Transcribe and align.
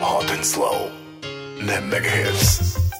Hot 0.00 0.30
and 0.32 0.44
Slow 0.44 0.88
na 1.60 1.76
Megahits. 1.92 2.99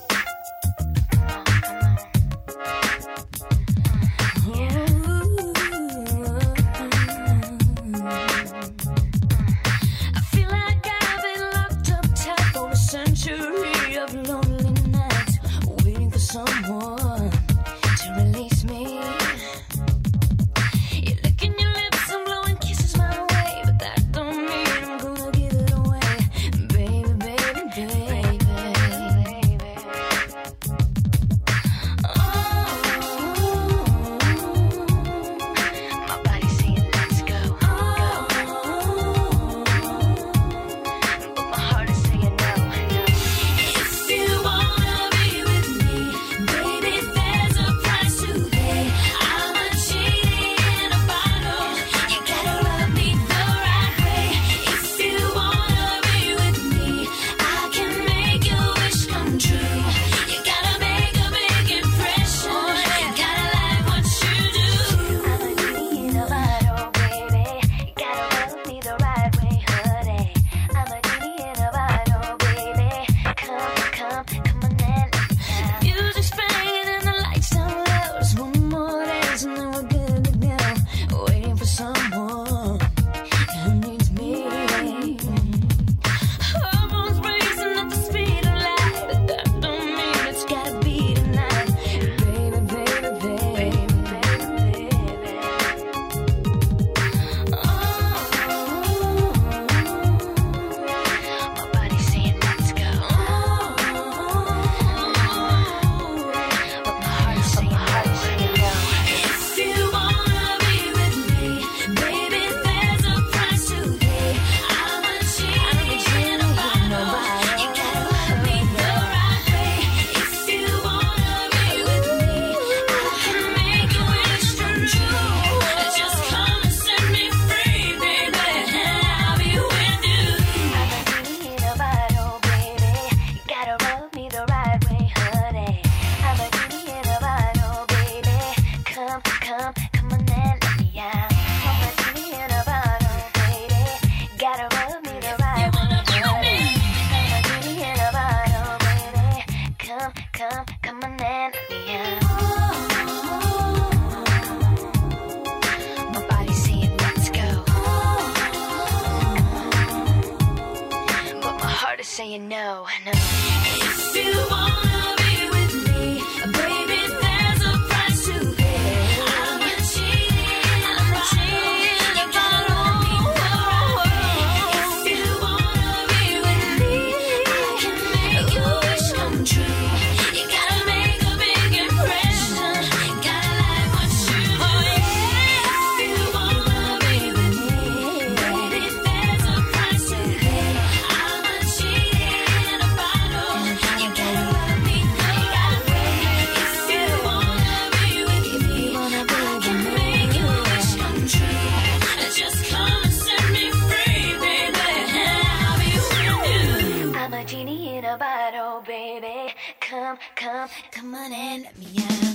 Oh 208.72 208.80
baby, 208.86 209.52
come, 209.80 210.16
come, 210.36 210.68
come 210.92 211.14
on 211.16 211.32
and 211.32 211.64
let 211.64 211.76
me 211.76 211.86
out. 211.98 212.30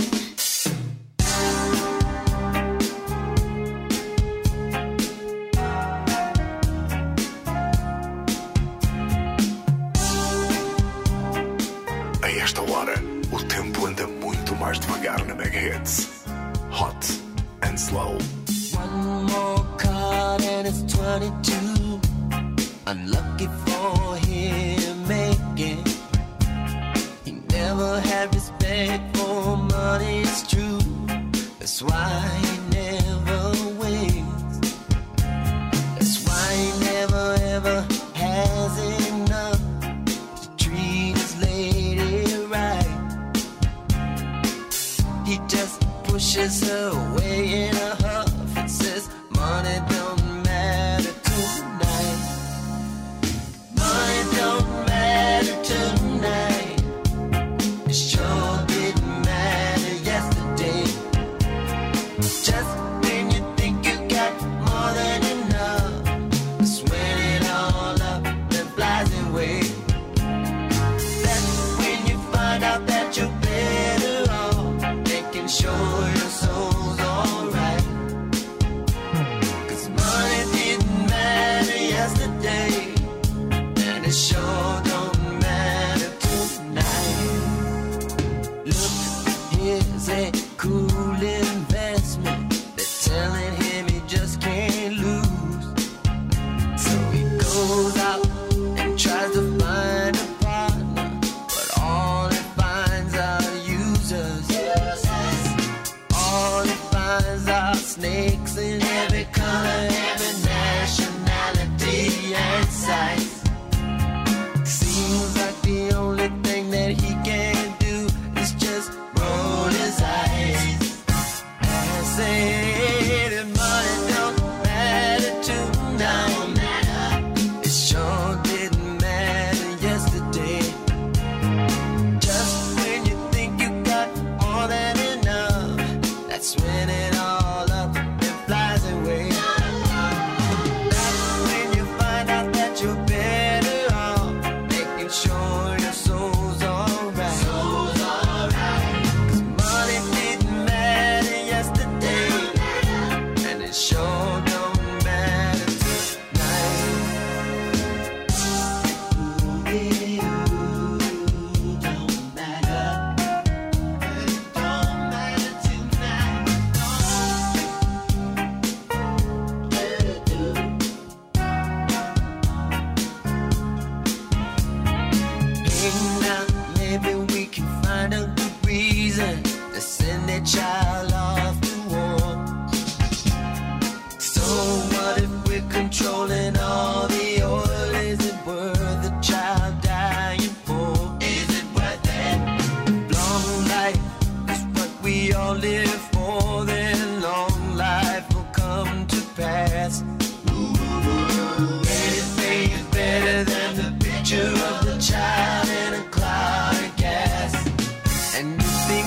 esta 12.44 12.62
hora, 12.64 12.96
o 13.32 13.42
tempo 13.48 13.88
anda 13.88 14.06
muito 14.06 14.54
mais 14.58 14.78
devagar 14.78 15.24
na 15.26 15.36
Mega 15.36 15.58
Hits. 15.58 16.26
Hot 16.70 17.08
and 17.62 17.80
slow. 17.80 18.18
One 18.74 19.24
more 19.24 19.66
card 19.78 20.44
and 20.44 20.68
it's 20.68 20.84
22. 20.94 22.02
Unlucky 22.88 23.48
for 23.66 24.18
him, 24.18 25.10
eh? 25.10 25.35
never 27.68 28.00
had 28.00 28.34
respect 28.36 29.18
for 29.18 29.58
money, 29.58 30.22
it's 30.22 30.48
true. 30.48 30.80
That's 31.58 31.82
why 31.82 32.12
he 32.44 32.54
never 32.80 33.42
wins. 33.82 34.60
That's 35.96 36.18
why 36.26 36.48
he 36.62 36.70
never 36.92 37.26
ever 37.56 37.78
has 38.24 38.74
enough 39.10 39.62
to 40.42 40.48
treat 40.64 41.14
his 41.22 41.34
lady 41.42 42.46
right. 42.56 42.94
He 45.26 45.36
just 45.48 45.82
pushes 46.04 46.56
her 46.70 46.90
away 47.04 47.70
in 47.70 47.76
a 47.76 47.96
huff 48.06 48.58
and 48.58 48.70
says, 48.70 49.10
Money. 49.32 49.95
dancing 108.56 108.85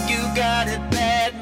you 0.06 0.20
got 0.34 0.68
it 0.68 0.80
bad. 0.90 1.37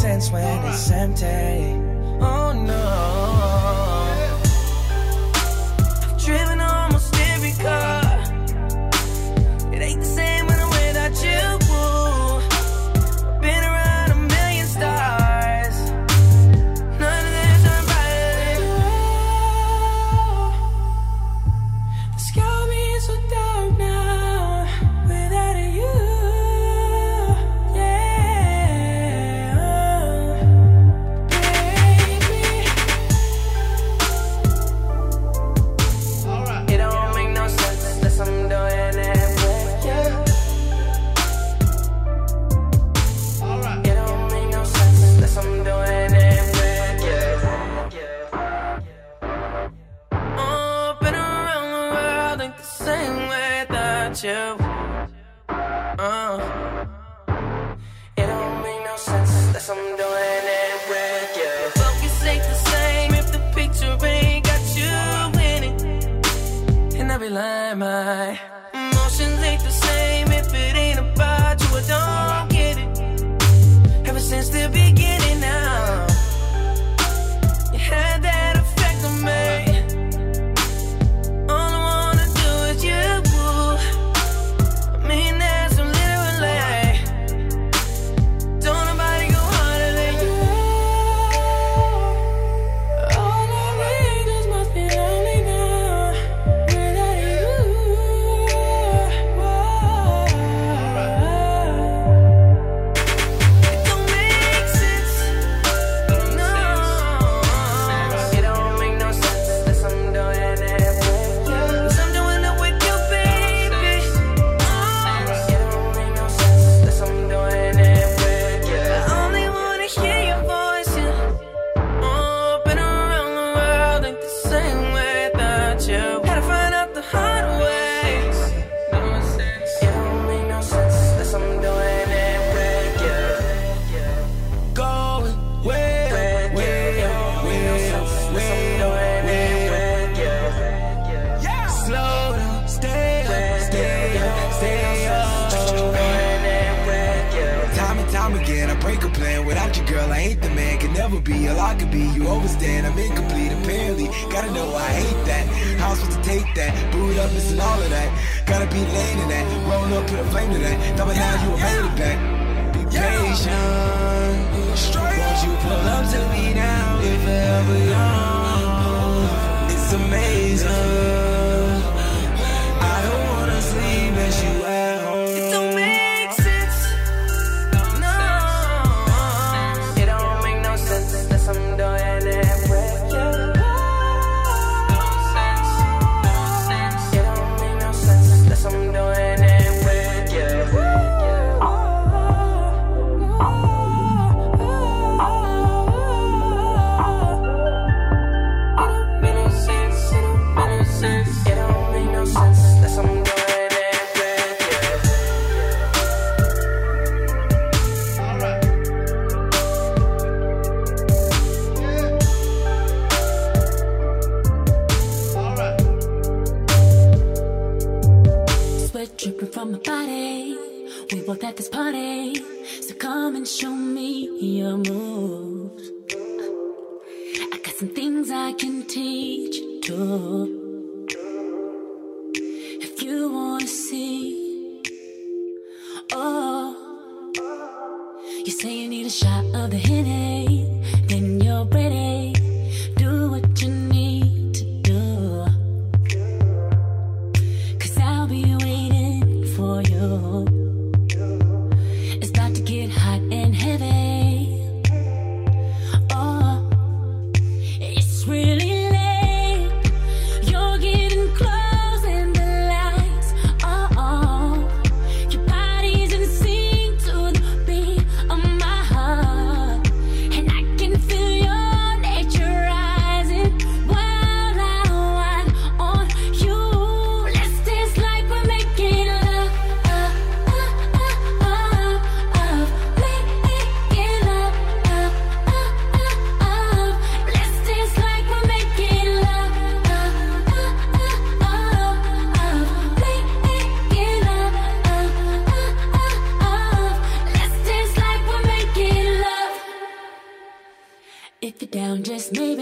Sense 0.00 0.30
when 0.30 0.64
it's 0.64 0.90
empty. 0.90 1.76
Oh 2.22 2.52
no. 2.52 3.19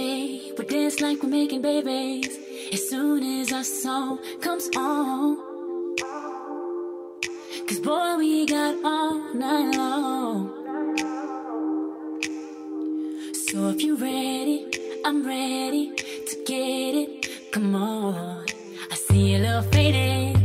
baby. 0.08 0.52
We 0.56 0.64
dance 0.64 1.00
like 1.00 1.22
we're 1.22 1.28
making 1.28 1.62
babies. 1.62 2.38
As 2.72 2.88
soon 2.88 3.22
as 3.40 3.52
our 3.52 3.64
song 3.64 4.18
comes 4.40 4.68
on. 4.76 5.36
Cause 7.68 7.80
boy, 7.80 8.16
we 8.16 8.46
got 8.46 8.74
all 8.84 9.34
night 9.34 9.76
long. 9.76 10.38
So 13.46 13.68
if 13.72 13.82
you're 13.82 13.96
ready, 13.96 14.58
I'm 15.04 15.26
ready 15.26 15.92
to 16.28 16.34
get 16.46 16.92
it. 17.02 17.52
Come 17.52 17.74
on. 17.74 18.46
I 18.90 18.94
see 18.94 19.34
a 19.34 19.38
little 19.38 19.62
faded. 19.62 20.37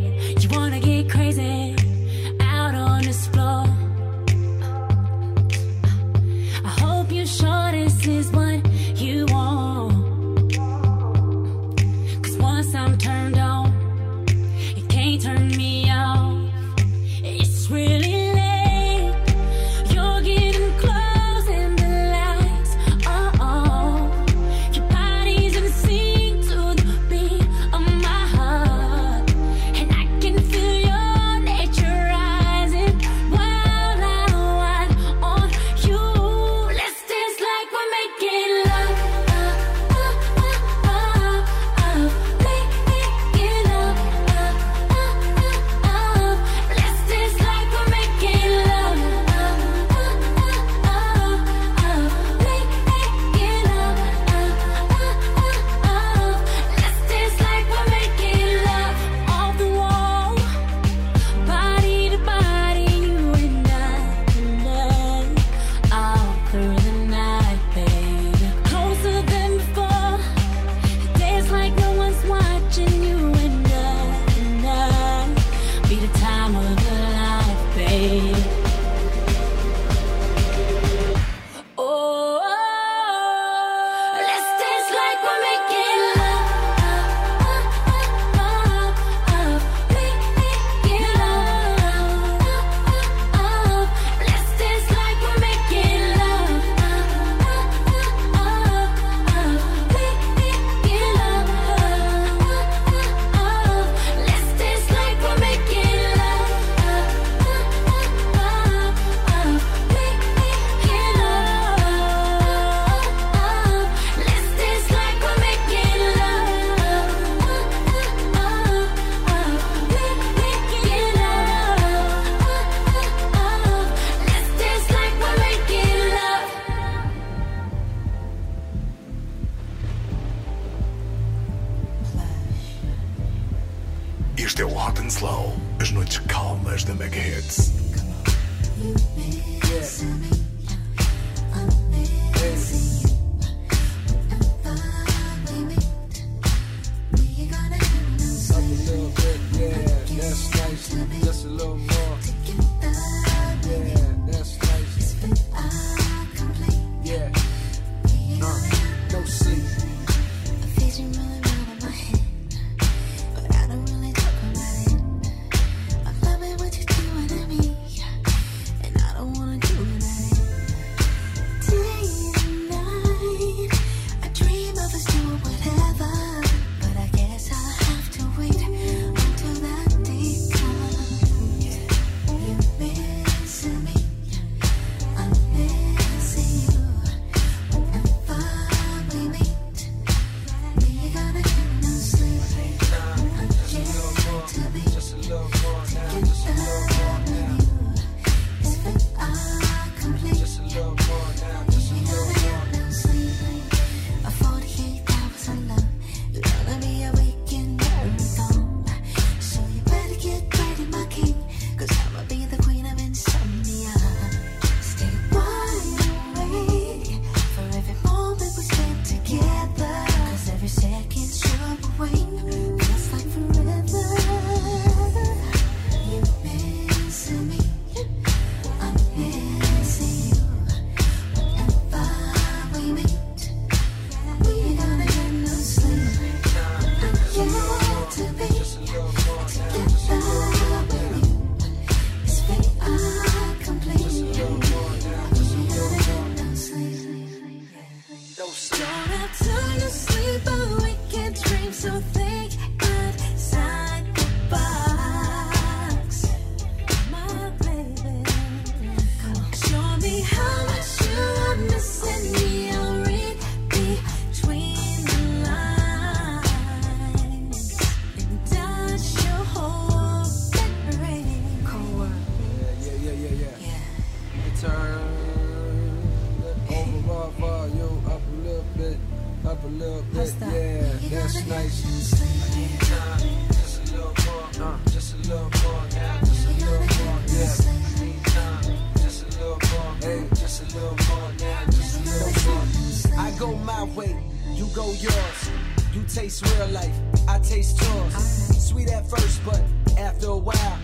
But 299.45 299.61
after 299.97 300.27
a 300.27 300.37
while, 300.37 300.79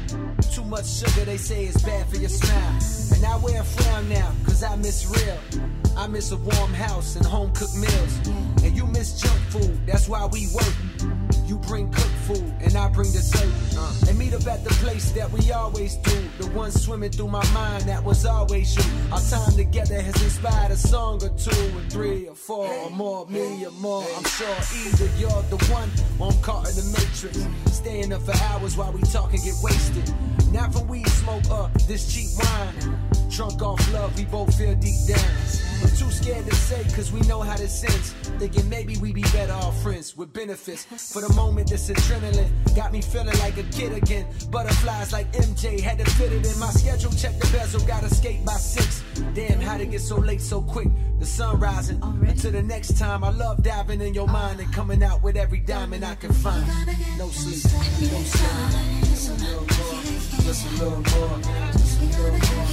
too 0.51 0.63
much 0.63 0.87
sugar, 0.87 1.25
they 1.25 1.37
say 1.37 1.65
it's 1.65 1.81
bad 1.81 2.07
for 2.07 2.17
your 2.17 2.29
smile. 2.29 3.15
And 3.15 3.25
I 3.25 3.37
wear 3.37 3.61
a 3.61 3.63
frown 3.63 4.09
now, 4.09 4.31
cause 4.45 4.63
I 4.63 4.75
miss 4.75 5.05
real. 5.09 5.37
I 5.97 6.07
miss 6.07 6.31
a 6.31 6.37
warm 6.37 6.73
house 6.73 7.15
and 7.15 7.25
home 7.25 7.51
cooked 7.53 7.75
meals. 7.75 8.27
And 8.63 8.75
you 8.75 8.85
miss 8.85 9.19
junk 9.19 9.39
food, 9.49 9.79
that's 9.85 10.07
why 10.07 10.25
we 10.25 10.47
work. 10.53 10.73
You 11.45 11.57
bring 11.57 11.91
cooked 11.91 12.19
food, 12.27 12.53
and 12.61 12.75
I 12.75 12.89
bring 12.89 13.11
the 13.11 13.19
dessert. 13.19 13.77
Uh. 13.77 14.09
And 14.09 14.17
meet 14.17 14.33
up 14.33 14.45
at 14.47 14.63
the 14.63 14.69
place 14.81 15.11
that 15.11 15.31
we 15.31 15.51
always 15.51 15.95
do. 15.97 16.17
The 16.37 16.47
one 16.51 16.71
swimming 16.71 17.11
through 17.11 17.29
my 17.29 17.45
mind 17.51 17.83
that 17.83 18.03
was 18.03 18.25
always 18.25 18.75
you. 18.75 18.83
Our 19.11 19.21
time 19.21 19.55
together 19.55 20.01
has 20.01 20.21
inspired 20.21 20.71
a 20.71 20.77
song 20.77 21.23
or 21.23 21.29
two, 21.29 21.77
or 21.77 21.81
three, 21.89 22.27
or 22.27 22.35
four, 22.35 22.67
or 22.67 22.89
more, 22.91 23.25
me 23.27 23.65
or 23.65 23.71
more. 23.71 24.05
I'm 24.17 24.23
sure 24.23 24.55
either 24.85 25.09
you're 25.17 25.43
the 25.49 25.57
one 25.71 25.89
or 26.19 26.31
I'm 26.31 26.41
caught 26.41 26.69
in 26.69 26.75
the 26.75 26.85
matrix. 26.97 27.47
Staying 27.75 28.13
up 28.13 28.21
for 28.21 28.35
hours 28.45 28.77
while 28.77 28.91
we 28.91 29.01
talk 29.01 29.33
and 29.33 29.43
get 29.43 29.55
wasted. 29.61 30.13
Not 30.51 30.73
from 30.73 30.87
weed 30.87 31.07
smoke 31.07 31.49
up 31.49 31.73
this 31.87 32.13
cheap 32.13 32.29
wine. 32.37 32.99
Drunk 33.29 33.61
off 33.61 33.93
love, 33.93 34.17
we 34.17 34.25
both 34.25 34.55
feel 34.57 34.75
deep 34.75 35.07
down. 35.07 35.68
But 35.81 35.95
too 35.97 36.11
scared 36.11 36.45
to 36.45 36.55
say, 36.55 36.83
cause 36.95 37.11
we 37.11 37.21
know 37.21 37.41
how 37.41 37.57
this 37.57 37.83
ends. 37.83 38.11
Thinking 38.39 38.69
maybe 38.69 38.97
we 38.97 39.11
be 39.13 39.21
better 39.23 39.53
off 39.53 39.81
friends 39.81 40.15
with 40.15 40.33
benefits. 40.33 40.85
For 41.13 41.21
the 41.21 41.33
moment, 41.33 41.69
this 41.69 41.89
adrenaline 41.89 42.49
got 42.75 42.91
me 42.91 43.01
feeling 43.01 43.37
like 43.39 43.57
a 43.57 43.63
kid 43.63 43.93
again. 43.93 44.25
Butterflies 44.49 45.11
like 45.11 45.31
MJ, 45.33 45.79
had 45.79 45.99
to 45.99 46.05
fit 46.11 46.31
it 46.31 46.45
in 46.45 46.59
my 46.59 46.69
schedule. 46.71 47.11
Check 47.11 47.37
the 47.39 47.49
bezel, 47.51 47.81
gotta 47.87 48.13
skate 48.13 48.45
by 48.45 48.53
six. 48.53 49.03
Damn, 49.33 49.59
how'd 49.59 49.81
it 49.81 49.91
get 49.91 50.01
so 50.01 50.17
late 50.17 50.41
so 50.41 50.61
quick? 50.61 50.89
The 51.19 51.25
sun 51.25 51.59
rising. 51.59 52.01
Until 52.01 52.51
the 52.51 52.63
next 52.63 52.97
time, 52.97 53.23
I 53.23 53.31
love 53.31 53.63
diving 53.63 54.01
in 54.01 54.13
your 54.13 54.27
mind 54.27 54.59
and 54.59 54.73
coming 54.73 55.03
out 55.03 55.21
with 55.21 55.35
every 55.35 55.59
diamond 55.59 56.05
I 56.05 56.15
can 56.15 56.31
find. 56.31 56.65
No 57.17 57.27
sleep, 57.29 57.63
no 58.11 58.19
sleep. 58.23 58.99
Just 59.03 59.29
a 59.29 59.33
little 59.33 59.61
more, 59.61 60.01
just 60.43 60.65
a 60.65 60.69
little 60.83 60.97
more, 60.97 61.39
just 61.73 62.01
a 62.01 62.05
little 62.05 62.31
more, 62.31 62.67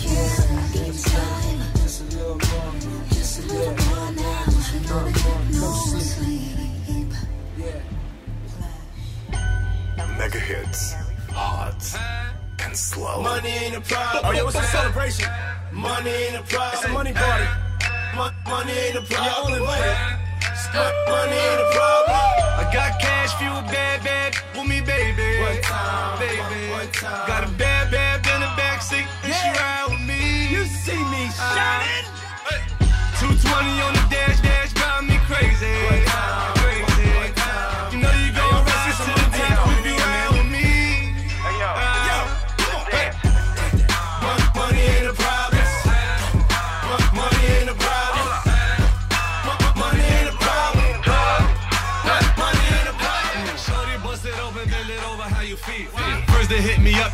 yeah. 1.71 1.76
Just 2.17 2.25
a 2.25 2.25
little 2.25 2.41
more, 2.49 2.73
just 3.11 3.39
a 3.39 3.43
little 3.53 3.77
more 3.87 4.11
now. 4.13 4.45
Just 4.47 4.73
a 4.73 4.79
little 4.79 5.05
more, 5.05 5.43
no 5.53 5.69
sleep. 6.01 7.13
Yeah. 7.59 7.81
Mega 10.19 10.39
hits. 10.39 10.95
Hot 11.33 11.77
and 12.65 12.75
slow. 12.75 13.23
Money 13.23 13.51
ain't 13.51 13.77
a 13.77 13.81
problem. 13.83 14.25
Oh, 14.25 14.31
yo, 14.33 14.47
it's 14.47 14.57
a 14.57 14.63
celebration. 14.63 15.29
Money 15.73 16.09
ain't 16.11 16.37
a 16.37 16.43
problem. 16.45 16.71
It's 16.73 16.85
a 16.85 16.89
money 16.89 17.13
party. 17.13 17.45
Mon- 18.17 18.35
money 18.49 18.73
ain't 18.73 18.97
a 18.97 19.03
problem. 19.03 19.53
You're 19.53 19.61
all 19.61 19.77
invited. 19.77 19.97
Mon- 20.73 20.97
Money 21.13 21.37
ain't 21.37 21.61
a 21.61 21.69
problem. 21.77 22.17
I 22.17 22.71
got 22.73 22.99
cash, 22.99 23.35
fuel, 23.37 23.61
bad, 23.69 24.03
bad 24.03 24.35
with 24.57 24.67
me, 24.67 24.81
baby. 24.81 25.41
One 25.43 25.61
time, 25.61 26.19
baby. 26.19 26.71
one 26.73 26.89
time. 26.93 27.27
Got 27.29 27.45
a 27.45 27.49
bad, 27.61 27.76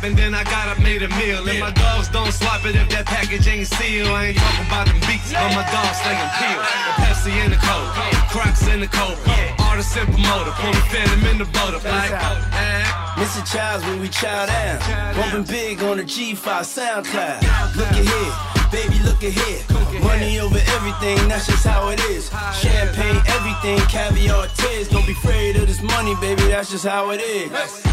they 0.03 0.09
hit 0.09 0.17
me 0.19 0.33
up 0.33 0.33
and 0.33 0.33
then 0.33 0.33
I 0.35 0.43
got 0.43 0.67
up, 0.69 0.79
made 0.83 1.03
a 1.03 1.09
meal. 1.19 1.47
And 1.47 1.59
my 1.59 1.71
dogs 1.71 2.09
don't 2.09 2.31
swap 2.31 2.65
it 2.65 2.75
if 2.75 2.89
that 2.89 3.05
package 3.05 3.47
ain't 3.47 3.67
sealed. 3.67 4.09
I 4.09 4.27
ain't 4.27 4.37
talking 4.37 4.67
about 4.67 4.87
them 4.87 4.99
beats, 5.07 5.31
but 5.31 5.51
my 5.55 5.65
dogs 5.71 5.97
slinging 6.03 6.31
peel. 6.39 6.59
The 6.59 6.93
Pepsi 7.03 7.33
in 7.43 7.49
the 7.51 7.59
coat, 7.59 7.87
Crocs 8.29 8.67
in 8.67 8.79
the 8.79 8.87
coat. 8.87 9.17
Artist 9.59 9.97
and 9.97 10.07
promoter, 10.11 10.51
pull 10.59 10.71
the 10.71 10.85
phantom 10.91 11.25
in 11.27 11.37
the 11.39 11.45
boat. 11.45 11.73
Like, 11.83 12.11
eh. 12.11 12.83
Mr. 13.17 13.41
Childs 13.45 13.85
when 13.85 14.01
we 14.01 14.09
chow 14.09 14.45
down. 14.45 14.79
Bumping 15.15 15.43
big 15.43 15.81
on 15.83 15.97
the 15.97 16.03
G5 16.03 16.65
SoundCloud. 16.65 17.75
Look 17.75 17.93
ahead, 17.93 18.31
baby, 18.71 18.99
look 19.03 19.21
ahead. 19.23 19.61
Money 20.03 20.39
over 20.39 20.59
everything, 20.75 21.17
that's 21.29 21.47
just 21.47 21.65
how 21.65 21.89
it 21.89 21.99
is. 22.09 22.29
Champagne, 22.59 23.21
everything, 23.27 23.79
caviar, 23.87 24.47
tears. 24.57 24.89
Don't 24.89 25.05
be 25.05 25.13
afraid 25.13 25.55
of 25.55 25.67
this 25.67 25.81
money, 25.81 26.15
baby, 26.19 26.43
that's 26.49 26.69
just 26.71 26.85
how 26.85 27.11
it 27.11 27.21
is. 27.21 27.92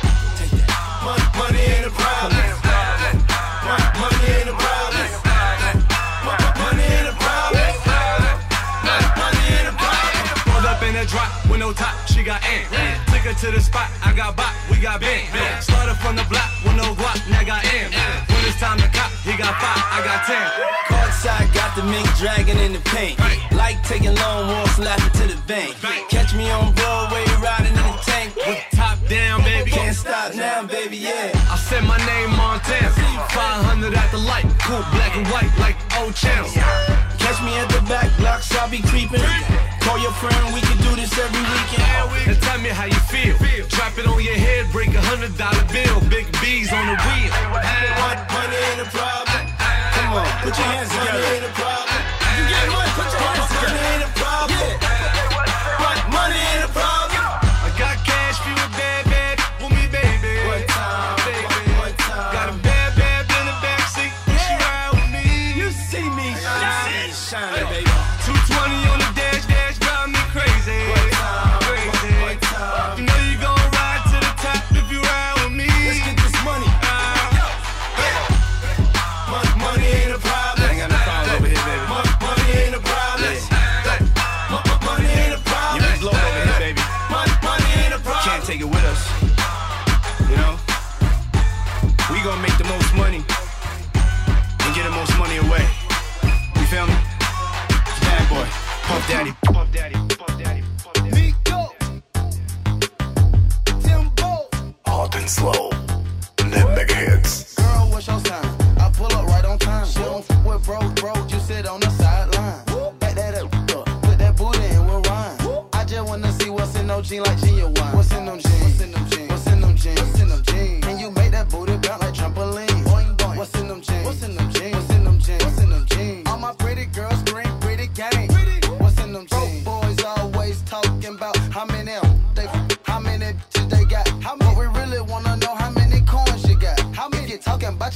she 12.11 12.23
got 12.23 12.43
in. 12.43 12.67
Took 13.07 13.23
her 13.23 13.33
to 13.33 13.51
the 13.51 13.61
spot, 13.61 13.89
I 14.03 14.13
got 14.13 14.35
bop, 14.35 14.51
we 14.69 14.77
got 14.77 14.99
bang. 14.99 15.25
Started 15.61 15.95
from 16.03 16.15
the 16.15 16.25
block 16.27 16.51
with 16.63 16.75
no 16.75 16.93
guap, 16.99 17.17
now 17.31 17.43
got 17.43 17.63
in. 17.71 17.87
When 18.27 18.43
it's 18.43 18.59
time 18.59 18.77
to 18.79 18.89
cop, 18.91 19.11
he 19.23 19.31
got 19.37 19.55
five, 19.55 19.79
I 19.95 19.99
got 20.03 20.19
ten. 20.27 20.45
Courtside 20.91 21.53
got 21.53 21.75
the 21.75 21.83
mink 21.83 22.07
dragon 22.19 22.57
in 22.59 22.73
the 22.73 22.83
paint. 22.91 23.17
Like 23.55 23.81
taking 23.83 24.15
long 24.15 24.49
walks, 24.49 24.77
laughing 24.77 25.13
to 25.21 25.35
the 25.35 25.39
bank. 25.47 25.75
Catch 26.09 26.35
me 26.35 26.51
on 26.51 26.73
Broadway, 26.75 27.23
riding 27.39 27.71
in 27.71 27.85
the 27.87 27.97
tank. 28.03 28.35
With 28.35 28.59
top 28.75 28.97
down, 29.07 29.43
baby. 29.43 29.71
Can't 29.71 29.95
stop 29.95 30.35
now, 30.35 30.63
baby, 30.67 30.97
yeah. 30.97 31.31
I 31.49 31.55
said 31.57 31.83
my 31.83 31.97
name 32.05 32.31
Montana. 32.35 32.91
500 33.31 33.93
at 33.93 34.11
the 34.11 34.17
light, 34.17 34.45
cool 34.59 34.83
black 34.91 35.15
and 35.15 35.27
white 35.27 35.51
like 35.59 35.77
old 35.99 36.15
channel. 36.15 36.49
Catch 37.31 37.47
me 37.47 37.55
at 37.55 37.71
the 37.71 37.79
back 37.87 38.11
blocks, 38.19 38.51
I'll 38.59 38.67
be 38.67 38.83
creeping. 38.91 39.23
Call 39.79 39.95
your 40.03 40.11
friend, 40.19 40.51
we 40.51 40.59
can 40.59 40.75
do 40.83 40.91
this 40.99 41.15
every 41.15 41.39
weekend. 41.39 42.27
And 42.27 42.35
tell 42.43 42.59
me 42.59 42.67
how 42.67 42.83
you 42.83 42.99
feel. 43.07 43.39
Drop 43.71 43.95
it 43.95 44.03
on 44.03 44.19
your 44.19 44.35
head, 44.35 44.67
break 44.73 44.91
a 44.91 44.99
hundred 44.99 45.37
dollar 45.39 45.63
bill. 45.71 46.03
Big 46.11 46.27
B's 46.43 46.75
on 46.75 46.91
the 46.91 46.99
wheel. 46.99 47.31
Money 48.35 48.59
ain't 48.67 48.83
a 48.83 48.87
problem. 48.91 49.47
Come 49.47 50.11
on, 50.11 50.27
put 50.43 50.59
your 50.59 50.67
hands 50.75 50.91
together. 50.91 51.23
Money 51.23 51.39
ain't 51.39 51.47
a 51.47 51.53
problem. 51.55 52.03
You 52.35 52.43
get 52.51 52.67
money, 52.67 52.91
put 52.99 53.07
your 53.15 53.23
hands 53.23 53.47
together. 53.47 53.79
Money 53.79 53.95
ain't 53.95 54.03
a 54.03 54.11
problem. 54.11 54.59
Money 54.59 55.00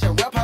your 0.06 0.14
rubber 0.14 0.35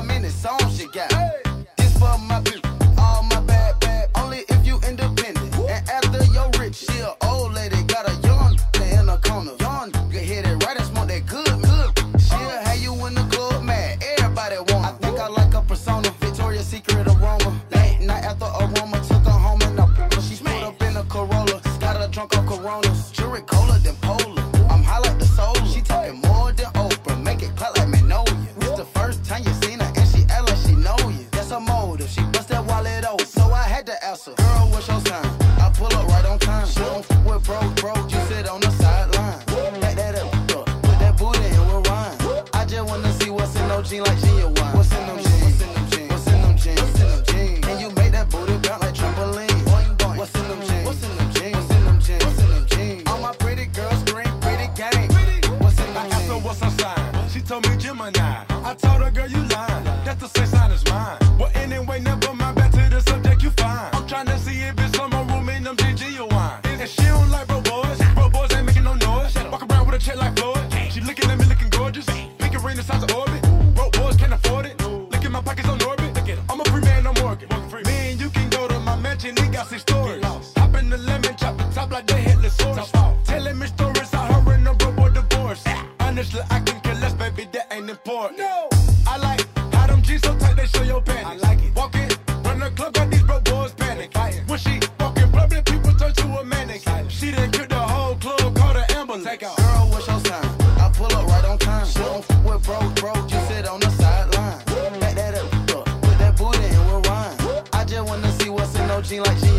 jeans 109.12 109.26
like 109.26 109.36
genuine. 109.36 109.51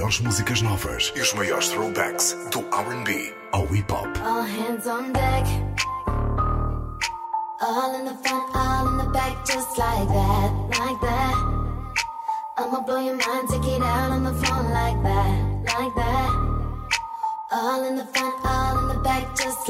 Melhores 0.00 0.20
músicas 0.20 0.62
novas 0.62 1.12
e 1.14 1.20
os 1.20 1.34
maiores 1.34 1.68
throwbacks 1.68 2.34
do 2.50 2.60
R&B 2.74 3.34
ao 3.52 3.66
hip 3.66 3.92
hop. 3.92 4.08
All 4.24 4.42
hands 4.42 4.86
on 4.86 5.12
deck. 5.12 5.46
All 7.60 7.94
in 8.00 8.06
the 8.06 8.16
front, 8.22 8.56
all 8.56 8.88
in 8.88 8.96
the 8.96 9.10
back, 9.12 9.36
just 9.44 9.76
like 9.76 10.08
that, 10.08 10.52
like 10.80 11.00
that. 11.02 11.34
I'ma 12.56 12.80
blow 12.80 12.98
your 12.98 13.16
mind, 13.16 13.48
take 13.50 13.76
it 13.76 13.82
out 13.82 14.10
on 14.10 14.24
the 14.24 14.32
phone 14.32 14.70
like 14.72 15.02
that, 15.02 15.36
like 15.68 15.94
that. 15.94 16.30
All 17.52 17.84
in 17.84 17.96
the 17.96 18.06
front, 18.06 18.34
all 18.42 18.78
in 18.78 18.88
the 18.96 19.02
back, 19.02 19.36
just 19.36 19.68
like 19.68 19.69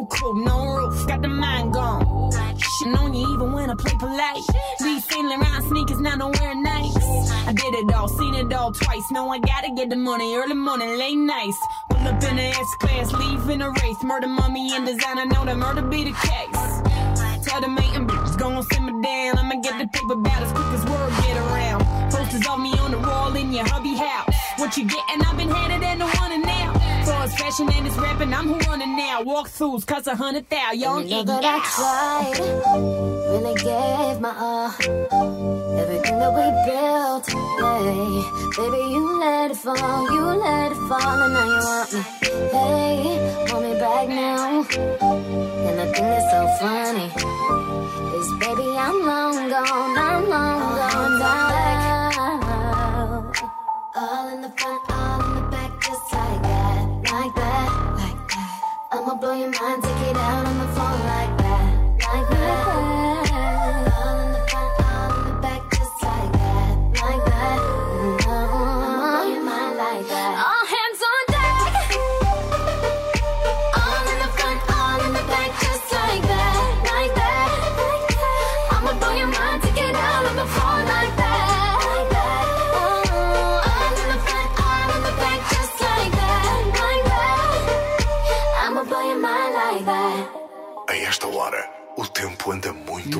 No 0.00 0.06
coat, 0.06 0.36
no 0.36 0.64
roof, 0.64 1.06
got 1.06 1.20
the 1.20 1.28
mind 1.28 1.74
gone. 1.74 2.32
Shitting 2.56 2.98
on 2.98 3.12
you 3.12 3.34
even 3.34 3.52
when 3.52 3.68
I 3.68 3.74
play 3.74 3.92
polite. 3.98 4.40
These 4.80 5.04
Saint 5.04 5.28
Laurent 5.28 5.62
sneakers, 5.68 6.00
not 6.00 6.16
nowhere 6.16 6.54
nice. 6.54 6.96
I 7.46 7.52
did 7.52 7.74
it 7.74 7.92
all, 7.92 8.08
seen 8.08 8.34
it 8.34 8.50
all 8.50 8.72
twice. 8.72 9.10
No, 9.10 9.28
I 9.28 9.38
gotta 9.40 9.74
get 9.76 9.90
the 9.90 9.96
money, 9.96 10.34
early 10.36 10.54
morning, 10.54 10.96
late 10.96 11.18
nights. 11.18 11.58
Pull 11.90 12.08
up 12.08 12.24
in 12.24 12.36
the 12.36 12.44
S 12.44 12.74
class, 12.80 13.12
leave 13.12 13.46
in 13.50 13.60
a 13.60 13.68
race. 13.68 14.02
Murder, 14.02 14.28
mummy, 14.28 14.72
and 14.74 14.86
designer, 14.86 15.26
know 15.26 15.44
that 15.44 15.58
murder 15.58 15.82
be 15.82 16.04
the 16.04 16.12
case. 16.12 17.44
Tell 17.46 17.60
the 17.60 17.68
mating 17.68 18.06
bitches, 18.06 18.38
gon' 18.38 18.62
simmer 18.72 19.02
down. 19.02 19.36
I'ma 19.36 19.60
get 19.60 19.76
the 19.76 19.86
paper 19.86 20.14
about 20.14 20.42
as 20.42 20.52
quick 20.52 20.80
as 20.80 20.84
word 20.86 21.12
get 21.24 21.36
around. 21.36 21.84
Posters 22.10 22.46
of 22.48 22.58
me 22.58 22.72
on 22.78 22.92
the 22.92 22.98
wall 23.00 23.36
in 23.36 23.52
your 23.52 23.68
hubby 23.68 23.96
house. 23.96 24.34
What 24.56 24.74
you 24.78 24.84
gettin'? 24.84 25.20
I've 25.20 25.36
been 25.36 25.50
headed 25.50 25.82
and 25.82 26.00
the 26.00 26.06
one 26.06 26.32
and 26.32 26.42
now. 26.42 26.79
For 27.04 27.24
it's 27.24 27.34
fashion 27.40 27.68
and 27.72 27.86
it's 27.86 27.96
rapping, 27.96 28.34
I'm 28.34 28.46
who 28.48 28.58
running 28.70 28.96
now. 28.96 29.22
Walkthroughs, 29.22 29.86
cost 29.86 30.06
a 30.06 30.14
hundred 30.14 30.48
thou, 30.50 30.72
young 30.72 31.08
You 31.08 31.16
know 31.16 31.22
that 31.24 31.44
I 31.44 31.60
tried, 31.74 32.38
really 33.30 33.54
gave 33.54 34.20
my 34.20 34.34
all. 34.38 34.70
Everything 35.80 36.18
that 36.18 36.32
we 36.38 36.44
built, 36.68 37.26
hey, 37.26 38.22
baby, 38.56 38.82
you 38.92 39.18
let 39.18 39.50
it 39.50 39.56
fall, 39.56 40.12
you 40.12 40.24
let 40.44 40.72
it 40.72 40.80
fall, 40.88 41.22
and 41.24 41.32
now 41.32 41.46
you 41.46 41.62
want 41.70 41.92
me. 41.94 42.00
Hey, 42.52 43.46
want 43.50 43.62
me 43.64 43.72
back 43.80 44.08
now? 44.08 44.64
And 45.66 45.78
the 45.78 45.86
thing 45.94 46.08
that's 46.12 46.28
so 46.30 46.40
funny 46.60 47.08
is, 48.18 48.28
baby, 48.40 48.66
I'm 48.76 48.96
long 49.06 49.48
gone, 49.48 49.98
I'm 49.98 50.28
long 50.28 50.62
uh-huh. 50.62 50.92
gone 50.92 51.18
now. 51.18 51.40
All 53.96 54.28
in 54.28 54.42
the 54.42 54.50
front, 54.50 54.90
all 54.90 55.29
like 57.12 57.34
that, 57.34 57.94
like 57.96 58.28
that. 58.28 58.60
I'ma 58.92 59.14
blow 59.16 59.32
your 59.32 59.50
mind, 59.50 59.82
take 59.82 60.10
it 60.10 60.16
out 60.16 60.46
on 60.46 60.58
the 60.58 60.66
floor 60.74 60.90
like 60.90 61.38
that, 61.38 61.98
like 61.98 62.30
that. 62.30 62.89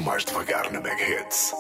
Muito 0.01 0.05
mais 0.07 0.25
devagar 0.25 0.73
na 0.73 0.81
Mega 0.81 1.05
Hits. 1.05 1.55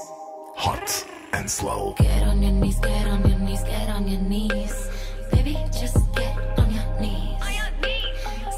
Hot 0.56 1.06
and 1.32 1.46
Slow. 1.48 1.94
Get 1.98 2.22
on 2.26 2.42
your 2.42 2.52
knees, 2.52 2.78
get 2.80 3.06
on 3.06 3.28
your 3.28 3.38
knees, 3.38 3.62
get 3.64 3.88
on 3.90 4.08
your 4.08 4.20
knees. 4.22 4.90
Baby, 5.30 5.58
just 5.72 5.98
get 6.14 6.36
on 6.58 6.70
your 6.72 7.00
knees. 7.00 7.38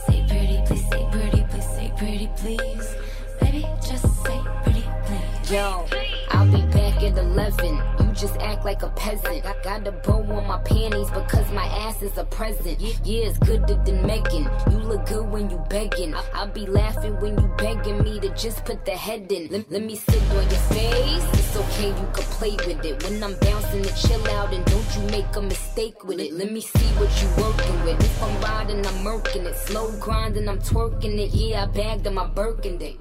Say 0.07 0.25
pretty, 0.29 0.63
please, 0.67 0.89
say 0.89 1.07
pretty, 1.11 1.45
please, 1.51 1.69
say 1.75 1.93
pretty, 1.97 2.31
please. 2.37 2.97
Baby, 3.41 3.67
just 3.81 4.07
say 4.25 4.41
pretty, 4.63 4.85
please. 5.05 5.51
Yo, 5.51 5.85
I'll 6.31 6.47
be 6.47 6.63
back 6.73 7.03
at 7.03 7.19
11. 7.19 8.02
Just 8.15 8.37
act 8.39 8.65
like 8.65 8.83
a 8.83 8.91
peasant. 8.91 9.45
I 9.47 9.55
got 9.63 9.87
a 9.87 9.93
bow 9.93 10.23
on 10.23 10.47
my 10.47 10.59
panties 10.59 11.11
because 11.11 11.51
my 11.53 11.65
ass 11.65 12.03
is 12.03 12.17
a 12.19 12.25
present. 12.25 12.81
Yeah, 12.81 13.29
it's 13.29 13.39
gooder 13.39 13.81
than 13.85 14.07
Megan. 14.07 14.49
You 14.71 14.79
look 14.79 15.07
good 15.07 15.31
when 15.31 15.51
you 15.51 15.63
begging. 15.69 16.15
I'll 16.35 16.47
be 16.47 16.67
laughing 16.67 17.19
when 17.21 17.41
you 17.41 17.49
begging 17.57 18.03
me 18.03 18.21
to 18.21 18.29
just 18.35 18.65
put 18.65 18.85
the 18.85 18.93
head 18.93 19.31
in. 19.33 19.49
Let, 19.51 19.71
let 19.71 19.83
me 19.83 19.97
sit 19.97 20.23
on 20.31 20.43
your 20.43 20.65
face. 20.77 21.25
It's 21.33 21.57
okay, 21.57 21.89
you 21.89 22.09
can 22.13 22.25
play 22.39 22.57
with 22.67 22.85
it. 22.85 23.03
When 23.05 23.23
I'm 23.23 23.35
bouncing 23.41 23.85
chill 23.95 24.29
out 24.31 24.53
and 24.53 24.65
don't 24.67 24.97
you 24.97 25.03
make 25.11 25.35
a 25.37 25.43
mistake 25.43 26.05
with 26.05 26.21
it. 26.21 26.33
Let 26.33 26.53
me 26.53 26.61
see 26.61 26.89
what 26.99 27.11
you 27.23 27.29
working 27.43 27.85
with. 27.85 28.01
If 28.01 28.23
I'm 28.23 28.41
riding, 28.43 28.87
I'm 28.87 29.05
murking 29.05 29.45
it. 29.47 29.57
Slow 29.57 29.91
grinding, 29.99 30.49
I'm 30.49 30.59
twerking 30.59 31.19
it. 31.19 31.31
Yeah, 31.33 31.65
I 31.65 31.67
bagged 31.67 32.07
on 32.07 32.15
my 32.15 32.27
Birkin 32.27 32.79
dick. 32.79 32.99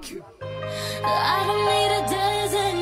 I 1.03 1.43
don't 1.47 1.66
need 1.66 1.91
a 1.97 2.01
dozen 2.09 2.80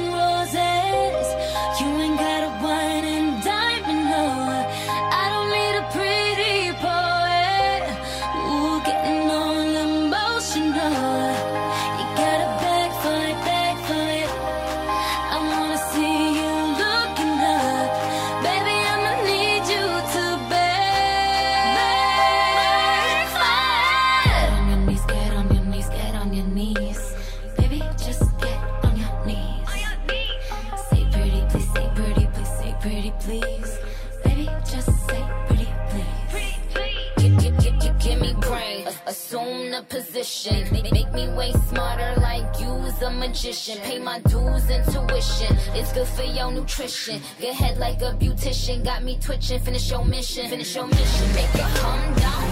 me 41.20 41.34
way 41.34 41.52
smarter 41.70 42.14
like 42.22 42.48
you's 42.60 43.02
a 43.02 43.12
magician. 43.12 43.78
Pay 43.80 44.00
my 44.00 44.20
dues 44.20 44.70
and 44.70 44.84
tuition. 44.92 45.58
It's 45.74 45.92
good 45.94 46.08
for 46.08 46.24
your 46.24 46.52
nutrition. 46.52 47.22
Good 47.40 47.56
head 47.56 47.78
like 47.78 48.02
a 48.02 48.12
beautician. 48.22 48.84
Got 48.84 49.04
me 49.04 49.18
twitching. 49.22 49.60
Finish 49.60 49.92
your 49.92 50.06
mission. 50.06 50.50
Finish 50.50 50.76
your 50.76 50.88
mission. 50.88 51.28
Make 51.34 51.54
it 51.54 51.72
come 51.84 52.14
down. 52.16 52.44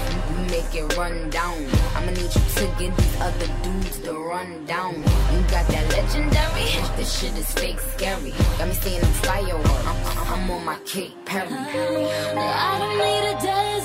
Make 0.47 0.75
it 0.75 0.97
run 0.97 1.29
down. 1.29 1.57
I'ma 1.95 2.11
need 2.11 2.31
you 2.37 2.43
to 2.59 2.65
get 2.79 2.91
these 2.97 3.21
other 3.21 3.49
dudes 3.63 3.99
to 3.99 4.13
run 4.13 4.65
down. 4.65 4.95
You 4.95 5.39
got 5.55 5.67
that 5.73 5.85
legendary. 5.95 6.67
This 6.97 7.19
shit 7.19 7.37
is 7.37 7.51
fake 7.51 7.79
scary. 7.79 8.33
Got 8.57 8.67
me 8.67 8.73
seeing 8.73 9.01
them 9.01 9.11
fireworks. 9.27 9.87
I'm, 9.87 10.33
I'm 10.33 10.51
on 10.51 10.65
my 10.65 10.77
Katy 10.85 11.15
Perry. 11.25 11.49
I 11.51 12.79
don't 12.79 12.97
need 12.97 13.25
a 13.31 13.41
day. 13.41 13.76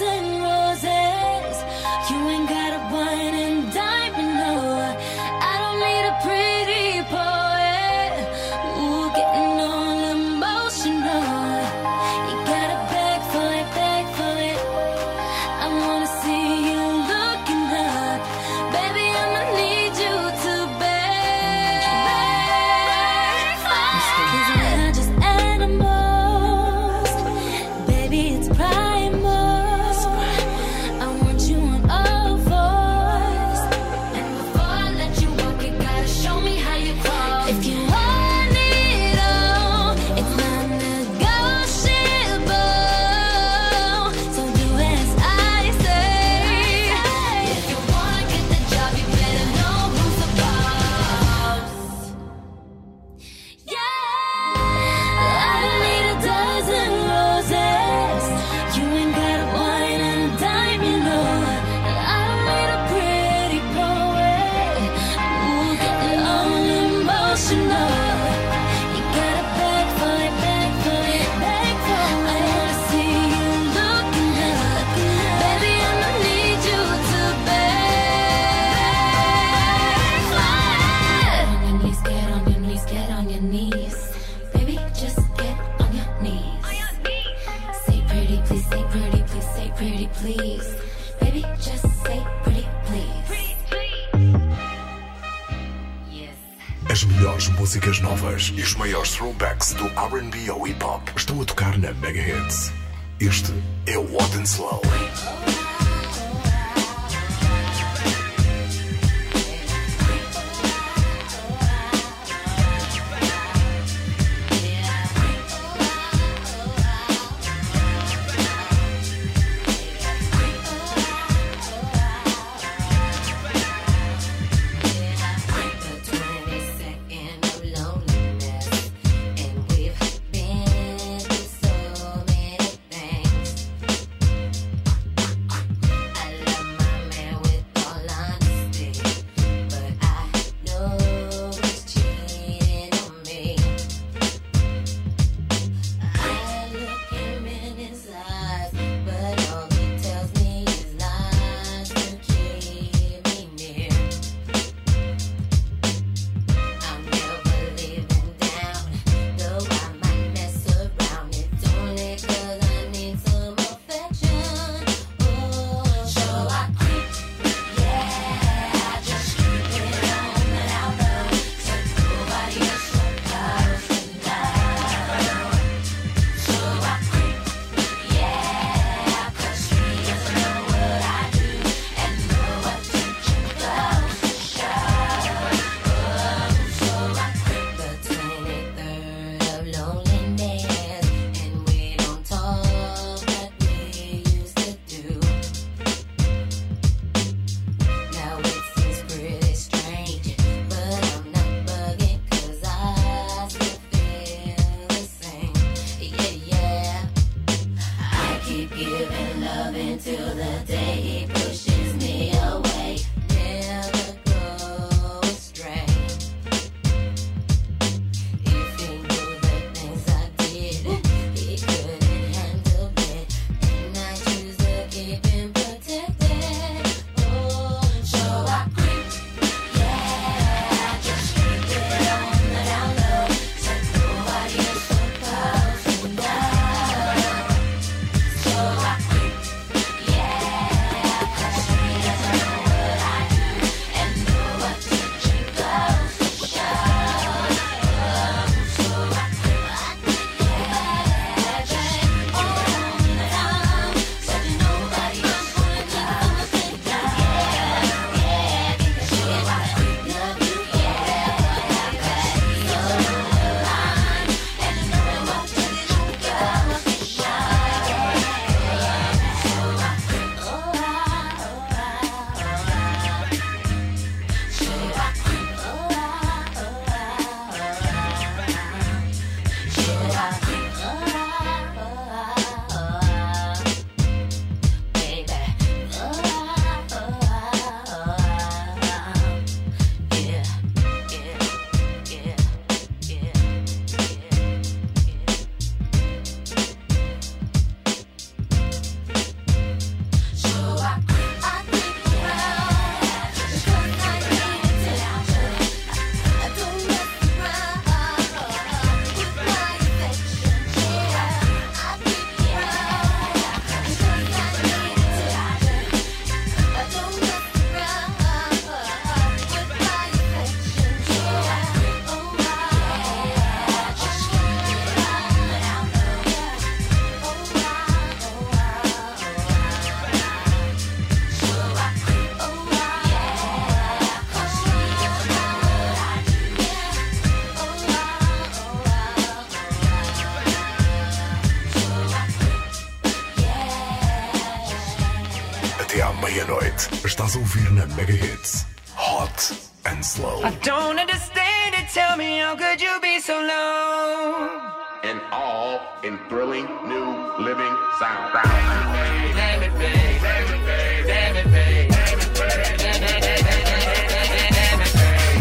Estás 347.23 347.37
a 347.37 347.39
ouvir 347.39 347.71
na 347.71 347.87
Mega 347.95 348.13
Hits. 348.13 348.67
Hot 348.97 349.55
and 349.85 350.05
Slow. 350.05 350.43
I 350.43 350.51
don't 350.65 350.99
understand 350.99 351.77
it. 351.77 351.89
Tell 351.95 352.17
me, 352.17 352.41
how 352.41 352.57
could 352.57 352.83
you 352.83 352.99
be 353.01 353.21
so 353.21 353.39
low? 353.39 354.59
and 355.05 355.21
all 355.31 355.81
in 356.03 356.19
thrilling 356.29 356.67
new 356.89 357.15
living 357.39 357.77
sound. 358.01 358.35
Damn 358.35 359.63
it, 359.63 359.73
babe. 359.79 360.21
Damn 360.21 360.51
it, 360.51 360.67
babe. 360.67 361.07
Damn 361.07 361.37
it, 361.37 361.47
babe. 361.53 361.93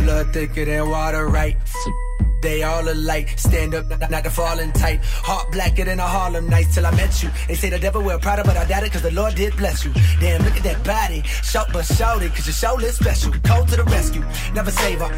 Blood 0.04 0.34
thicker 0.34 0.66
than 0.66 0.88
water, 0.88 1.28
right? 1.30 1.58
They 2.42 2.64
all 2.64 2.88
alike. 2.88 3.38
Stand 3.38 3.76
up, 3.76 3.86
not, 4.10 4.24
the 4.24 4.30
falling 4.30 4.72
tight. 4.74 5.00
Heart 5.04 5.52
blacker 5.52 5.86
than 5.86 6.00
a 6.00 6.08
Harlem 6.08 6.50
nights 6.50 6.76
till 6.76 6.86
I 6.86 6.92
met 6.92 7.22
you. 7.22 7.30
They 7.48 7.56
say 7.56 7.70
the 7.70 7.80
devil 7.80 8.02
wear 8.02 8.18
Prada, 8.18 8.44
but 8.44 8.58
I 8.58 8.66
doubt 8.66 8.84
it 8.84 8.92
cause 8.92 9.04
the 9.04 9.12
Lord 9.12 9.36
did 9.36 9.56
bless 9.58 9.86
you. 9.86 9.94
Damn, 10.20 10.44
look 10.44 10.56
at 10.56 10.64
that 10.64 10.84
body. 10.84 11.22
Shout 11.44 11.68
but 11.72 11.86
shout 11.86 12.22
it 12.24 12.34
cause 12.34 12.48
your 12.48 12.54
show 12.54 12.80
is 12.80 12.96
special. 12.96 13.32
Cold 13.44 13.68
to 13.70 13.78
the 13.78 13.84
rescue. 13.86 14.24
Never 14.54 14.72
save 14.72 15.00
her. 15.00 15.12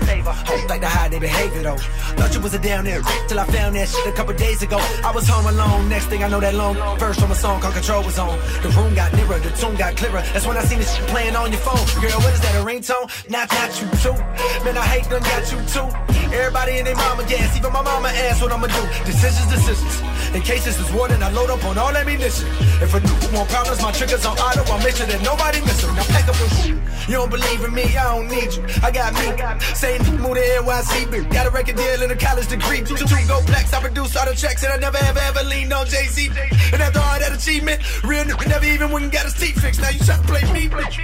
Hope 0.46 0.70
like 0.70 0.82
the 0.82 0.88
high 0.88 1.10
they 1.10 1.20
behavior 1.20 1.64
though. 1.64 1.78
Thought 2.18 2.34
you 2.36 2.42
was 2.42 2.54
a 2.54 2.60
down 2.60 2.86
there 2.86 3.02
till 3.28 3.40
I 3.40 3.46
found 3.46 3.76
that 3.76 3.88
shit 3.88 4.06
a 4.08 4.12
couple 4.12 4.34
days 4.36 4.62
ago. 4.62 4.78
I 5.04 5.12
was 5.14 5.28
home 5.28 5.46
alone. 5.46 5.90
Next 5.90 6.08
thing 6.08 6.24
I 6.24 6.28
know 6.28 6.40
that 6.40 6.56
long 6.56 6.76
verse 7.00 7.20
from 7.20 7.32
a 7.32 7.36
song 7.36 7.62
called 7.62 7.74
Control 7.74 8.04
was 8.04 8.20
on. 8.20 8.38
The 8.62 8.70
room 8.70 8.94
got 8.96 9.14
nearer, 9.14 9.40
the 9.40 9.52
tune 9.52 9.76
got 9.76 9.96
clearer. 9.96 10.22
That's 10.34 10.46
when 10.46 10.58
I 10.58 10.64
seen 10.64 10.80
this 10.80 10.96
shit 10.96 11.08
playing 11.08 11.36
on 11.36 11.52
your 11.52 11.62
phone. 11.62 11.84
Girl, 12.02 12.20
what 12.20 12.34
is 12.34 12.42
that, 12.42 12.56
a 12.56 12.66
ringtone? 12.66 13.08
Not, 13.30 13.52
not 13.52 13.72
you 13.82 13.88
too. 14.04 14.18
Man, 14.64 14.78
I 14.78 14.86
hate 14.86 15.10
them, 15.10 15.22
got 15.24 15.52
you 15.52 15.60
too. 15.68 16.14
Everybody 16.34 16.80
in 16.80 16.86
their 16.86 16.96
gas, 17.22 17.56
even 17.56 17.72
my 17.72 17.84
mama 17.84 18.10
asked 18.10 18.42
what 18.42 18.52
I'ma 18.52 18.66
do. 18.66 18.82
Decisions, 19.06 19.46
decisions. 19.54 20.02
In 20.34 20.42
case 20.42 20.66
this 20.66 20.80
is 20.80 20.92
war, 20.92 21.08
then 21.08 21.22
I 21.22 21.30
load 21.30 21.52
up 21.52 21.64
on 21.66 21.78
all 21.78 21.94
ammunition. 21.96 22.48
If 22.82 22.94
a 22.96 23.00
dude 23.00 23.34
want 23.34 23.50
problems, 23.50 23.80
my 23.84 23.92
triggers 23.92 24.26
on 24.26 24.34
auto. 24.42 24.66
I'll 24.74 24.82
make 24.82 24.96
sure 24.96 25.06
that 25.06 25.22
nobody 25.22 25.62
miss 25.62 25.82
them. 25.86 25.94
Now 25.96 26.04
pack 26.10 26.28
up 26.28 26.42
and 26.42 26.52
shoot. 26.58 26.82
You 27.08 27.22
don't 27.22 27.30
believe 27.30 27.62
in 27.64 27.74
me, 27.74 27.86
I 27.96 28.18
don't 28.18 28.28
need 28.28 28.50
you. 28.50 28.66
I 28.82 28.90
got 28.90 29.14
me. 29.14 29.30
Same 29.78 30.02
move 30.18 30.34
to 30.34 30.42
NYC. 30.42 31.30
Got 31.32 31.46
a 31.46 31.52
record 31.52 31.76
deal 31.76 32.02
and 32.02 32.12
a 32.12 32.16
college 32.16 32.48
degree. 32.48 32.82
Two, 32.82 32.98
two 32.98 33.06
go 33.28 33.46
blacks, 33.46 33.74
I 33.74 33.80
produce 33.80 34.16
all 34.16 34.26
the 34.26 34.34
tracks, 34.34 34.64
and 34.64 34.74
I 34.74 34.78
never 34.78 34.98
ever 34.98 35.20
ever 35.20 35.44
leaned 35.44 35.72
on 35.72 35.86
Jay 35.86 36.08
Z. 36.08 36.32
And 36.74 36.82
after 36.82 37.00
all 37.00 37.20
that 37.20 37.32
achievement, 37.32 37.82
real 38.04 38.24
nigga 38.24 38.48
never 38.50 38.66
even 38.66 38.90
went 38.90 39.04
and 39.04 39.14
got 39.14 39.26
his 39.26 39.36
teeth 39.36 39.62
fixed. 39.62 39.82
Now 39.82 39.90
you 39.90 40.00
try 40.00 40.18
to 40.18 40.24
play 40.24 40.42
me, 40.54 40.68
bitch. 40.68 40.98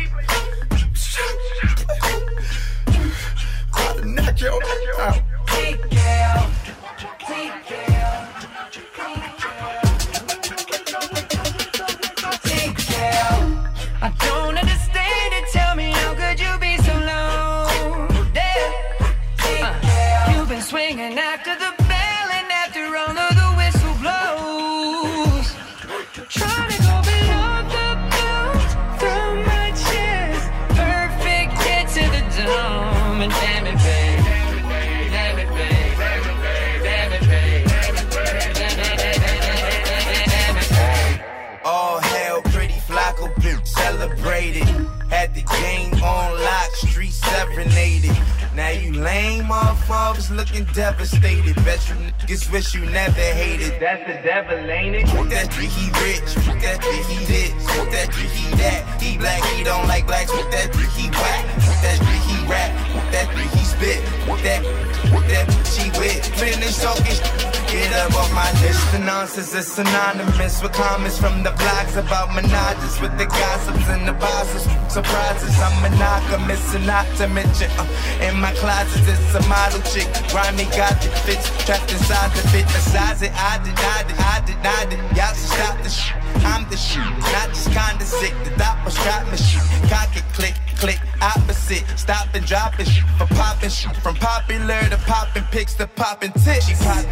I'll 3.73 4.03
knock 4.05 4.39
your 4.41 4.59
out. 4.99 5.28
I 5.61 6.58
motherfuckers 50.19 50.35
looking 50.35 50.65
devastated. 50.73 51.55
Bet 51.63 51.87
you 51.89 51.95
niggas 51.95 52.51
wish 52.51 52.73
you 52.73 52.81
never 52.85 53.19
hated. 53.19 53.79
That's 53.79 54.05
the 54.07 54.27
devil, 54.27 54.57
ain't 54.69 54.95
it? 54.95 55.07
Fuck 55.09 55.29
that 55.29 55.53
shit, 55.53 55.69
he 55.69 55.85
rich. 56.03 56.45
Fuck 56.45 56.61
that 56.61 56.83
shit, 56.83 57.05
he 57.05 57.25
this. 57.25 57.67
Fuck 57.67 57.91
that 57.91 58.13
shit, 58.13 58.31
he 58.31 58.55
that. 58.57 59.01
He 59.01 59.17
black, 59.17 59.43
he 59.55 59.63
don't 59.63 59.87
like 59.87 60.05
blacks. 60.05 60.31
Fuck 60.31 60.51
that 60.51 60.73
shit, 60.75 60.89
he 60.91 61.09
whack. 61.09 61.45
Fuck 61.61 61.81
that 61.81 61.97
shit, 61.97 62.21
he 62.29 62.51
rap. 62.51 62.71
Fuck 62.93 63.11
that 63.11 63.27
shit, 63.35 63.51
he 63.51 63.65
spit. 63.65 63.99
Fuck 64.25 64.41
that, 64.43 64.63
fuck 65.09 65.27
that 65.27 65.47
she 65.65 65.89
with. 65.99 66.25
Finish 66.35 66.77
talking. 66.77 67.58
Get 67.71 67.93
up 67.93 68.15
off 68.15 68.33
my. 68.33 68.49
The 68.91 68.97
nonsense 69.05 69.53
is 69.53 69.67
synonymous 69.67 70.63
with 70.63 70.73
comments 70.73 71.19
from 71.19 71.43
the 71.43 71.51
blogs 71.51 71.95
about 71.95 72.29
menages 72.29 72.99
with 72.99 73.15
the 73.19 73.25
gossips 73.25 73.87
and 73.87 74.07
the 74.07 74.13
bosses. 74.13 74.63
Surprises, 74.91 75.53
I'm 75.61 75.75
monogamous 75.83 76.73
and 76.73 76.87
not 76.87 77.05
to 77.17 77.27
mention. 77.27 77.69
Uh, 77.77 77.85
in 78.21 78.39
my 78.41 78.51
closet, 78.53 79.05
it's 79.05 79.35
a 79.35 79.47
model 79.47 79.81
chick. 79.93 80.09
Grimy 80.31 80.65
got 80.75 80.99
the 81.01 81.09
fits, 81.23 81.45
trapped 81.65 81.91
inside 81.91 82.31
the 82.31 82.47
fit. 82.49 82.67
Size 82.69 83.21
it, 83.21 83.31
I 83.35 83.61
denied 83.63 84.09
it, 84.09 84.19
I 84.19 84.41
denied 84.45 84.93
it. 84.93 84.99
Y'all 85.15 85.33
should 85.37 85.53
stop 85.53 85.77
the 85.83 85.89
shit. 85.89 86.18
I'm 86.45 86.69
the 86.69 86.77
shit, 86.77 87.03
not 87.33 87.49
just 87.49 87.69
sick. 88.09 88.33
The 88.43 88.51
dot 88.57 88.83
was 88.85 88.93
strap 88.97 89.29
me 89.31 89.37
shit. 89.37 89.61
Cock 89.89 90.15
it, 90.15 90.23
click, 90.33 90.55
click, 90.77 90.99
opposite. 91.21 91.83
Stop 91.97 92.33
and 92.33 92.45
drop 92.45 92.79
it 92.79 92.87
for 93.17 93.27
popping 93.35 93.69
shit. 93.69 93.95
From 93.97 94.15
popular 94.15 94.81
to 94.89 94.97
popping 95.05 95.43
pics 95.51 95.75
to 95.75 95.87
popping 95.87 96.31
tits. 96.43 96.67
She 96.67 96.75
pop, 96.75 97.05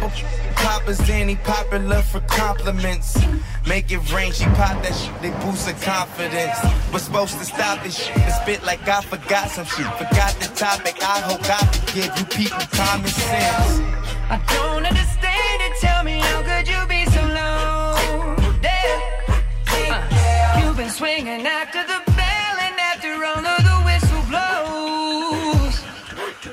poppers, 0.56 0.98
Danny 1.06 1.36
popular 1.36 2.02
for 2.02 2.20
compliments. 2.20 3.18
Make 3.66 3.92
it 3.92 4.02
rain, 4.12 4.32
she 4.32 4.46
pop 4.46 4.82
that 4.82 4.94
shit, 4.94 5.14
they 5.22 5.30
boost 5.44 5.68
her 5.68 5.78
confidence. 5.84 6.58
Was 6.92 7.02
supposed 7.02 7.38
to 7.38 7.44
stop 7.44 7.82
this 7.82 7.96
shit, 7.96 8.14
but 8.16 8.30
spit 8.42 8.64
like 8.64 8.86
I 8.88 9.02
forgot 9.02 9.50
some 9.50 9.66
shit. 9.66 9.86
Forgot 9.98 10.34
the 10.40 10.48
topic, 10.54 10.96
I 11.02 11.20
hope 11.20 11.44
I 11.44 11.64
forgive 11.72 12.18
you 12.18 12.24
people 12.26 12.64
common 12.72 13.08
sense. 13.08 13.80
I 14.30 14.36
don't 14.54 14.84
understand 14.84 15.62
it. 15.62 15.72
Tell 15.80 16.02
me, 16.02 16.20
swinging 20.98 21.46
after 21.46 21.80
the 21.84 22.00
bell 22.10 22.56
and 22.66 22.76
after 22.90 23.12
all 23.24 23.46
of 23.54 23.62
the 23.62 23.78
whistle 23.86 24.22
blows. 24.26 25.74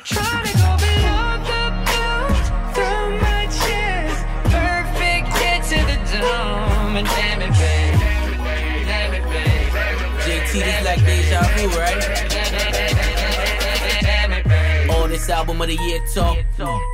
Trying 0.03 0.45
to 0.45 0.53
go 0.61 0.69
below 0.85 1.29
the 1.49 1.65
belt 1.89 2.45
from 2.75 3.05
my 3.25 3.49
chest. 3.49 4.21
Perfect 4.53 5.27
hit 5.41 5.61
to 5.71 5.79
the 5.89 5.97
dome. 6.13 6.95
And 6.95 7.07
damn 7.07 7.41
it, 7.41 7.53
babe. 7.57 7.99
Damn 8.85 9.13
it, 9.15 9.23
babe. 9.33 9.71
JT, 10.25 10.51
this 10.53 10.85
like 10.85 11.03
deja 11.03 11.41
vu, 11.55 11.79
right? 11.79 12.34
This 15.15 15.29
album 15.29 15.61
of 15.61 15.69
the 15.69 15.77
year 15.77 16.03
talk, 16.13 16.37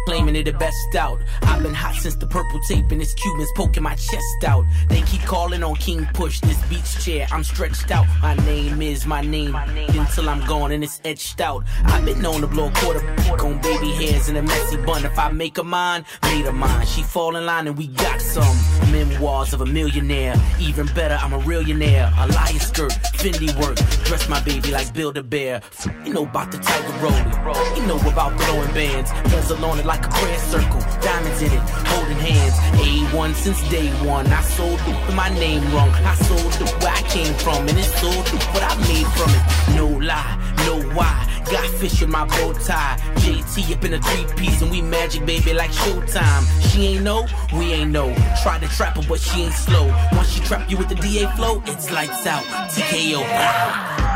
claiming 0.05 0.35
it 0.35 0.43
the 0.43 0.53
best 0.53 0.95
out. 0.95 1.23
I've 1.41 1.63
been 1.63 1.73
hot 1.73 1.95
since 1.95 2.15
the 2.15 2.27
purple 2.27 2.59
tape 2.67 2.91
and 2.91 3.01
this 3.01 3.15
Cubans 3.15 3.49
poking 3.55 3.81
my 3.81 3.95
chest 3.95 4.43
out. 4.45 4.63
They 4.89 5.01
keep 5.01 5.21
calling 5.21 5.63
on 5.63 5.73
King 5.77 6.07
Push, 6.13 6.39
this 6.41 6.61
beach 6.65 7.03
chair. 7.03 7.25
I'm 7.31 7.43
stretched 7.43 7.89
out. 7.89 8.05
My 8.21 8.35
name 8.45 8.79
is 8.79 9.07
my 9.07 9.21
name 9.21 9.55
until 9.55 10.29
I'm 10.29 10.45
gone 10.45 10.71
and 10.71 10.83
it's 10.83 11.01
etched 11.03 11.41
out. 11.41 11.63
I've 11.85 12.05
been 12.05 12.21
known 12.21 12.41
to 12.41 12.47
blow 12.47 12.67
a 12.67 12.71
quarter 12.73 12.99
on 13.43 13.59
baby 13.59 13.89
hairs 13.89 14.29
in 14.29 14.35
a 14.35 14.43
messy 14.43 14.77
bun. 14.77 15.03
If 15.03 15.17
I 15.17 15.31
make 15.31 15.57
a 15.57 15.63
mine, 15.63 16.05
made 16.21 16.45
a 16.45 16.51
mine. 16.51 16.85
She 16.85 17.01
fall 17.01 17.35
in 17.35 17.47
line 17.47 17.65
and 17.65 17.75
we 17.75 17.87
got 17.87 18.21
some 18.21 18.55
memoirs 18.91 19.51
of 19.51 19.61
a 19.61 19.65
millionaire. 19.65 20.35
Even 20.59 20.85
better, 20.93 21.17
I'm 21.19 21.33
a 21.33 21.43
millionaire. 21.43 22.13
A 22.19 22.27
lion 22.27 22.59
skirt, 22.59 22.91
Fendi 23.15 23.49
work. 23.59 23.77
Dress 24.05 24.29
my 24.29 24.39
baby 24.43 24.69
like 24.69 24.93
Build 24.93 25.17
a 25.17 25.23
Bear. 25.23 25.61
You 26.05 26.13
know 26.13 26.23
about 26.23 26.51
the 26.51 26.59
tiger 26.59 26.93
rolling. 27.03 27.77
You 27.77 27.87
know 27.87 28.10
about 28.11 28.39
throwing 28.41 28.71
bands. 28.73 29.11
Bezel 29.31 29.63
on 29.65 29.79
it 29.79 29.85
like 29.85 30.05
a 30.05 30.09
prayer 30.09 30.39
circle. 30.39 30.81
Diamonds 31.01 31.41
in 31.41 31.51
it, 31.51 31.63
holding 31.87 32.17
hands. 32.17 32.55
A1 32.81 33.33
since 33.35 33.61
day 33.69 33.89
one. 34.05 34.27
I 34.27 34.41
sold 34.41 34.79
it 34.81 35.07
with 35.07 35.15
my 35.15 35.29
name 35.29 35.63
wrong. 35.73 35.89
I 35.89 36.15
sold 36.15 36.53
it 36.61 36.69
where 36.81 36.93
I 36.93 37.01
came 37.03 37.33
from. 37.35 37.67
And 37.67 37.77
it's 37.77 37.93
sold 37.99 38.27
it 38.27 38.43
what 38.53 38.63
I 38.63 38.75
made 38.87 39.07
from 39.17 39.31
it. 39.31 39.75
No 39.75 39.87
lie, 39.87 40.35
no 40.65 40.81
why. 40.95 41.27
Got 41.51 41.65
fish 41.79 42.01
in 42.01 42.09
my 42.09 42.25
bow 42.25 42.53
tie. 42.53 42.97
JT 43.17 43.75
up 43.75 43.83
in 43.85 43.93
a 43.93 44.01
three 44.01 44.25
piece. 44.35 44.61
And 44.61 44.71
we 44.71 44.81
magic, 44.81 45.25
baby, 45.25 45.53
like 45.53 45.71
showtime. 45.71 46.43
She 46.69 46.87
ain't 46.87 47.03
no, 47.03 47.25
we 47.53 47.73
ain't 47.73 47.91
no. 47.91 48.13
Try 48.43 48.59
to 48.59 48.67
trap 48.67 48.97
her, 48.97 49.03
but 49.07 49.19
she 49.19 49.43
ain't 49.43 49.53
slow. 49.53 49.87
Once 50.13 50.31
she 50.31 50.41
trap 50.41 50.69
you 50.69 50.77
with 50.77 50.89
the 50.89 50.95
DA 50.95 51.27
flow, 51.35 51.61
it's 51.65 51.91
lights 51.91 52.25
out. 52.27 52.43
TKO. 52.71 54.10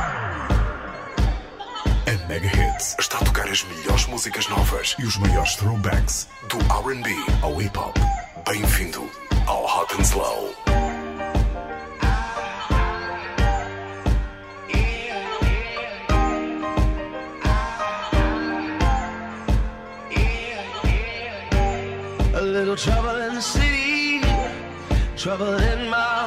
A 2.07 2.27
Mega 2.27 2.45
Hits 2.47 2.95
está 2.99 3.17
a 3.17 3.23
tocar 3.23 3.49
as 3.49 3.63
melhores 3.63 4.05
músicas 4.05 4.47
novas 4.47 4.95
e 4.99 5.05
os 5.05 5.17
maiores 5.17 5.55
throwbacks 5.55 6.27
do 6.49 6.57
R&B 6.71 7.09
ao 7.41 7.59
hip 7.59 7.75
hop. 7.75 7.97
Bem-vindo 8.47 9.09
ao 9.47 9.63
Hot 9.65 9.91
and 9.95 10.03
Slow. 10.03 10.53
A 22.35 22.41
little 22.41 22.75
trouble 22.75 23.29
in 23.29 23.33
the 23.33 23.41
city, 23.41 24.21
trouble 25.17 25.55
in 25.55 25.89
my 25.89 26.24